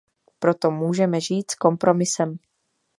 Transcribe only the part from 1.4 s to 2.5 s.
s kompromisem.